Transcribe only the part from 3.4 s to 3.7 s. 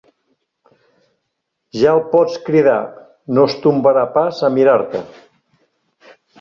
es